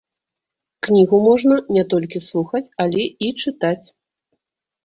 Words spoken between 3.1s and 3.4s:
і